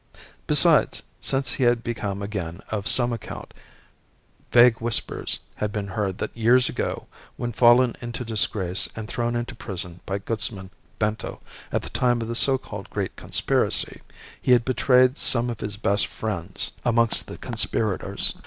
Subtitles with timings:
[0.47, 3.53] Besides, since he had become again of some account,
[4.51, 7.05] vague whispers had been heard that years ago,
[7.37, 11.39] when fallen into disgrace and thrown into prison by Guzman Bento
[11.71, 14.01] at the time of the so called Great Conspiracy,
[14.41, 18.33] he had betrayed some of his best friends amongst the conspirators.